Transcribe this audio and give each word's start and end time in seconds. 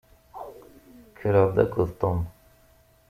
Kkreɣ-d 1.11 1.57
akked 1.63 1.89
Tom. 2.01 2.19